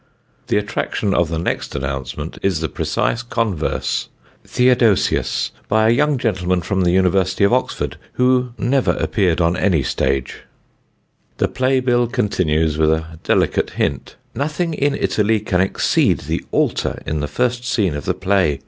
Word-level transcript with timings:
The 0.47 0.57
attraction 0.57 1.13
of 1.13 1.29
the 1.29 1.37
next 1.37 1.75
announcement 1.75 2.39
is 2.41 2.59
the 2.59 2.67
precise 2.69 3.21
converse: 3.21 4.09
"Theodosius, 4.47 5.51
by 5.69 5.87
a 5.89 5.93
young 5.93 6.17
gentleman 6.17 6.61
from 6.61 6.81
the 6.81 6.89
University 6.89 7.43
of 7.43 7.53
Oxford, 7.53 7.99
who 8.13 8.53
never 8.57 8.93
appeared 8.93 9.39
on 9.39 9.55
any 9.55 9.83
stage." 9.83 10.39
[Sidenote: 11.37 11.37
NOBILITY 11.37 11.37
AND 11.37 11.37
THE 11.37 11.43
ALTAR] 11.43 11.53
The 11.53 11.59
play 11.75 11.79
bill 11.81 12.07
continues 12.07 12.77
with 12.79 12.91
a 12.91 13.05
delicate 13.23 13.69
hint: 13.69 14.15
"Nothing 14.33 14.73
in 14.73 14.95
Italy 14.95 15.39
can 15.39 15.61
exceed 15.61 16.21
the 16.21 16.43
altar 16.51 17.03
in 17.05 17.19
the 17.19 17.27
first 17.27 17.63
scene 17.63 17.93
of 17.93 18.05
the 18.05 18.15
play. 18.15 18.59